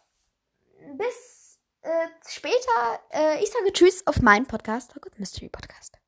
bis 0.97 1.59
äh, 1.83 2.09
später. 2.29 3.01
Äh, 3.11 3.43
ich 3.43 3.51
sage 3.51 3.73
Tschüss 3.73 4.07
auf 4.07 4.21
meinen 4.21 4.47
Podcast, 4.47 4.95
Hogwarts 4.95 5.19
Mystery 5.19 5.49
Podcast. 5.49 5.99